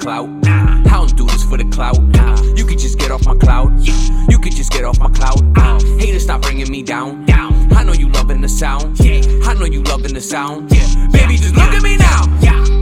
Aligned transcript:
clout. 0.00 0.30
I 0.44 0.90
don't 0.90 1.16
do 1.16 1.26
this 1.26 1.44
for 1.44 1.56
the 1.56 1.64
clout. 1.64 1.96
You 2.56 2.64
could 2.64 2.78
just 2.78 2.98
get 2.98 3.10
off 3.10 3.24
my 3.26 3.34
cloud. 3.36 3.70
You 3.86 4.38
could 4.38 4.56
just 4.56 4.72
get 4.72 4.84
off 4.84 4.98
my 4.98 5.10
cloud. 5.10 5.40
Haters 6.00 6.24
stop 6.24 6.42
bringing 6.42 6.70
me 6.70 6.82
down. 6.82 7.24
I 7.30 7.84
know 7.84 7.92
you 7.92 8.08
loving 8.08 8.40
the 8.40 8.48
sound. 8.48 8.98
I 9.00 9.54
know 9.54 9.66
you 9.66 9.82
loving 9.82 10.14
the 10.14 10.20
sound. 10.20 10.70
Baby, 11.12 11.36
just 11.36 11.54
look 11.54 11.72
at 11.72 11.82
me 11.82 11.96
now. 11.96 12.26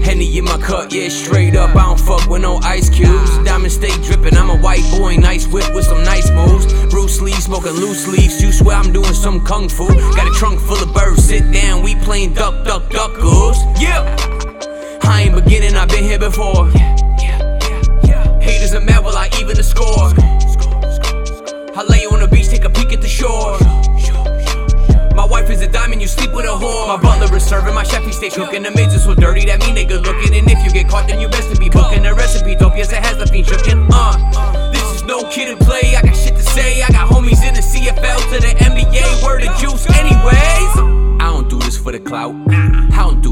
Henny 0.02 0.38
in 0.38 0.44
my 0.44 0.56
cup, 0.56 0.90
yeah, 0.90 1.08
straight 1.08 1.54
up. 1.54 1.76
I 1.76 1.84
don't 1.84 2.00
fuck 2.00 2.26
with 2.30 2.40
no 2.40 2.56
ice 2.62 2.88
cubes. 2.88 3.36
Diamonds 3.44 3.74
stay 3.74 3.94
dripping. 4.02 4.36
I'm 4.38 4.48
a 4.48 4.56
white 4.56 4.86
boy, 4.90 5.16
nice 5.16 5.46
whip 5.46 5.74
with 5.74 5.84
some 5.84 6.02
nice 6.04 6.30
moves. 6.30 6.66
Bruce 6.88 7.20
Lee 7.20 7.32
smoking 7.32 7.72
loose 7.72 8.08
leaves. 8.08 8.40
You 8.40 8.50
swear 8.52 8.76
I'm 8.76 8.90
doing 8.92 9.12
some 9.12 9.44
kung 9.44 9.68
fu. 9.68 9.86
Got 9.88 10.28
a 10.28 10.30
trunk 10.38 10.60
full 10.60 10.82
of 10.82 10.94
birds. 10.94 11.24
Sit 11.24 11.52
down, 11.52 11.82
we 11.82 11.94
playing 11.96 12.32
duck, 12.32 12.64
duck, 12.64 12.88
duck 12.90 13.14
goose. 13.16 13.58
Yeah. 13.78 14.37
I've 15.78 15.88
been 15.88 16.02
here 16.02 16.18
before. 16.18 16.66
Haters 18.42 18.74
are 18.74 18.80
mad, 18.80 19.04
will 19.04 19.16
I 19.16 19.30
even 19.38 19.56
the 19.56 19.62
score? 19.62 20.10
I 21.78 21.84
lay 21.86 22.04
on 22.04 22.18
the 22.18 22.26
beach, 22.26 22.48
take 22.48 22.64
a 22.64 22.70
peek 22.70 22.92
at 22.92 23.00
the 23.00 23.06
shore. 23.06 23.56
My 25.14 25.24
wife 25.24 25.50
is 25.50 25.62
a 25.62 25.68
diamond, 25.68 26.02
you 26.02 26.08
sleep 26.08 26.32
with 26.34 26.46
a 26.46 26.48
whore. 26.48 26.88
My 26.88 26.96
butler 27.00 27.36
is 27.36 27.46
serving, 27.46 27.74
my 27.74 27.84
chef 27.84 28.02
he 28.02 28.10
stay 28.10 28.28
cooking. 28.28 28.64
The 28.64 28.72
maids 28.72 28.92
are 28.96 28.98
so 28.98 29.14
dirty, 29.14 29.46
that 29.46 29.60
mean 29.60 29.76
they 29.76 29.84
good 29.84 30.04
looking. 30.04 30.34
And 30.34 30.50
if 30.50 30.64
you 30.64 30.70
get 30.72 30.88
caught, 30.88 31.06
then 31.06 31.20
you 31.20 31.28
best 31.28 31.54
to 31.54 31.60
be 31.60 31.68
booking. 31.68 32.02
The 32.02 32.12
recipe 32.12 32.56
dope, 32.56 32.76
yes, 32.76 32.92
it 32.92 32.98
has 32.98 33.16
the 33.16 33.26
fiend 33.28 33.46
shookin'. 33.46 33.86
Uh, 33.88 34.72
this 34.72 34.82
is 34.96 35.04
no 35.04 35.30
kid 35.30 35.46
and 35.48 35.60
play. 35.60 35.94
I 35.94 36.02
got 36.02 36.16
shit 36.16 36.34
to 36.34 36.42
say. 36.42 36.82
I 36.82 36.88
got 36.88 37.08
homies 37.08 37.46
in 37.46 37.54
the 37.54 37.62
CFL 37.62 38.18
to 38.34 38.40
the 38.42 38.50
NBA. 38.66 39.22
Word 39.22 39.46
of 39.46 39.56
juice, 39.58 39.86
anyways. 39.94 40.74
I 41.22 41.30
don't 41.30 41.48
do 41.48 41.60
this 41.60 41.78
for 41.78 41.92
the 41.92 42.00
clout. 42.00 42.34
I 42.50 43.06
don't 43.06 43.20
do 43.22 43.30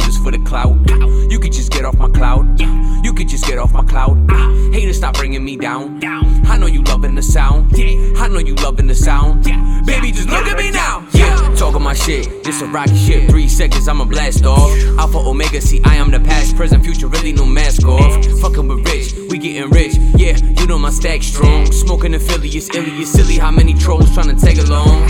get 3.56 3.62
off 3.62 3.72
my 3.72 3.82
cloud. 3.84 4.18
Ah, 4.30 4.50
haters 4.70 4.98
stop 4.98 5.14
bringing 5.14 5.42
me 5.42 5.56
down. 5.56 5.98
Down. 5.98 6.46
I 6.46 6.58
know 6.58 6.66
you 6.66 6.82
loving 6.82 7.14
the 7.14 7.22
sound. 7.22 7.72
Yeah. 7.76 8.22
I 8.22 8.28
know 8.28 8.38
you 8.38 8.54
loving 8.56 8.86
the 8.86 8.94
sound. 8.94 9.46
Yeah. 9.46 9.82
Baby, 9.86 10.12
just 10.12 10.28
look 10.28 10.46
at 10.46 10.58
me 10.58 10.70
now. 10.70 11.06
Yeah, 11.12 11.54
talking 11.56 11.82
my 11.82 11.94
shit. 11.94 12.44
This 12.44 12.60
a 12.60 12.66
rocky 12.66 12.94
shit. 12.96 13.30
Three 13.30 13.48
seconds, 13.48 13.88
I'ma 13.88 14.04
blast 14.04 14.44
off. 14.44 14.70
Alpha 14.98 15.18
Omega, 15.18 15.60
see, 15.62 15.80
I 15.84 15.94
am 15.94 16.10
the 16.10 16.20
past, 16.20 16.54
present, 16.54 16.84
future. 16.84 17.06
Really 17.06 17.32
no 17.32 17.46
mask 17.46 17.86
off. 17.86 18.12
Fucking 18.42 18.68
with 18.68 18.86
rich, 18.86 19.14
we 19.30 19.38
getting 19.38 19.70
rich. 19.70 19.94
Yeah, 20.16 20.36
you 20.36 20.66
know 20.66 20.78
my 20.78 20.90
stack 20.90 21.22
strong. 21.22 21.64
Smoking 21.72 22.12
in 22.12 22.20
Philly, 22.20 22.50
it's 22.50 22.68
illy, 22.74 22.90
it's 23.00 23.12
silly. 23.12 23.38
How 23.38 23.50
many 23.50 23.72
trolls 23.72 24.12
trying 24.12 24.36
to 24.36 24.44
tag 24.44 24.58
along? 24.58 25.06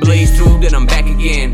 Blaze 0.00 0.36
through, 0.36 0.60
then 0.60 0.74
I'm 0.74 0.86
back 0.86 1.06
again. 1.06 1.50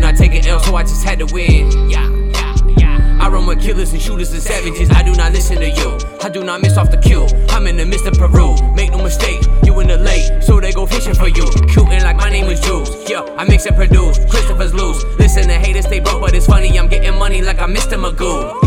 Not 0.00 0.16
take 0.16 0.34
an 0.34 0.46
L, 0.46 0.58
so 0.60 0.74
I 0.76 0.82
just 0.82 1.04
had 1.04 1.18
to 1.18 1.26
win. 1.26 1.70
Yeah, 1.88 2.08
yeah, 2.08 2.56
yeah. 2.78 3.18
I 3.20 3.28
run 3.28 3.46
with 3.46 3.60
killers 3.60 3.92
and 3.92 4.00
shooters 4.00 4.32
and 4.32 4.42
savages. 4.42 4.90
I 4.90 5.02
do 5.02 5.14
not 5.14 5.32
listen 5.32 5.56
to 5.58 5.68
you. 5.68 5.98
I 6.22 6.28
do 6.28 6.42
not 6.42 6.62
miss 6.62 6.76
off 6.76 6.90
the 6.90 6.96
cue. 6.96 7.26
I'm 7.50 7.66
in 7.66 7.76
the 7.76 7.84
midst 7.84 8.06
of 8.06 8.14
Peru. 8.14 8.56
Make 8.74 8.90
no 8.90 9.02
mistake, 9.02 9.42
you 9.62 9.78
in 9.80 9.88
the 9.88 9.98
lake, 9.98 10.42
so 10.42 10.58
they 10.58 10.72
go 10.72 10.86
fishing 10.86 11.14
for 11.14 11.28
you. 11.28 11.46
Shooting 11.68 12.02
like 12.02 12.16
my 12.16 12.30
name 12.30 12.46
is 12.46 12.60
Jules. 12.60 12.90
Yeah, 13.08 13.22
I 13.36 13.44
mix 13.44 13.66
and 13.66 13.76
produce. 13.76 14.18
Christopher's 14.30 14.72
loose. 14.72 15.04
Listen, 15.18 15.46
the 15.48 15.54
haters 15.54 15.84
stay 15.86 16.00
broke, 16.00 16.22
but 16.22 16.34
it's 16.34 16.46
funny. 16.46 16.78
I'm 16.78 16.88
getting 16.88 17.18
money 17.18 17.42
like 17.42 17.60
I'm 17.60 17.74
Mr. 17.74 17.98
Magoo. 18.00 18.58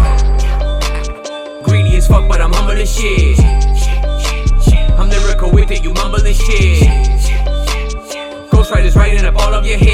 Greedy 1.63 1.97
as 1.97 2.07
fuck, 2.07 2.29
but 2.29 2.41
I'm 2.41 2.53
humble 2.53 2.79
as 2.79 2.95
shit. 2.95 3.39
I'm 4.99 5.09
lyrical 5.09 5.51
with 5.51 5.71
it, 5.71 5.83
you 5.83 5.93
mumbling 5.93 6.33
shit. 6.33 6.83
Ghostwriters 8.51 8.95
writing 8.95 9.25
up 9.25 9.35
all 9.37 9.53
of 9.53 9.65
your 9.65 9.77
head. 9.77 9.92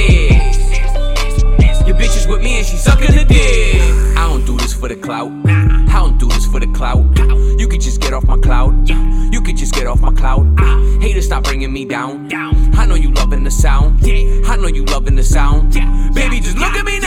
Clout. 5.10 5.32
I 5.48 6.00
don't 6.02 6.20
do 6.20 6.28
this 6.28 6.46
for 6.46 6.60
the 6.60 6.68
clout. 6.68 7.04
You 7.60 7.68
could 7.68 7.82
just 7.82 8.00
get 8.00 8.14
off 8.14 8.26
my 8.26 8.38
cloud. 8.38 8.88
You 9.34 9.42
could 9.42 9.58
just 9.58 9.74
get 9.74 9.88
off 9.88 10.00
my 10.02 10.14
cloud. 10.14 10.60
Haters 11.02 11.26
stop 11.26 11.46
bringing 11.46 11.74
me 11.74 11.84
down. 11.84 12.30
I 12.76 12.86
know 12.86 12.94
you 12.94 13.10
loving 13.14 13.44
the 13.44 13.50
sound. 13.50 14.02
I 14.04 14.56
know 14.56 14.68
you 14.68 14.86
loving 14.86 15.16
the 15.16 15.24
sound. 15.24 15.74
Baby, 16.14 16.40
just 16.42 16.60
look 16.60 16.76
at 16.76 16.86
me. 16.86 16.99